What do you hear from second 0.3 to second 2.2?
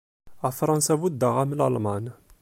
A Fransa buddeɣ-am Lalman.